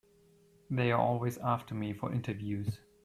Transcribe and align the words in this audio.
They're 0.71 0.97
always 0.97 1.37
after 1.37 1.75
me 1.75 1.93
for 1.93 2.11
interviews. 2.11 2.79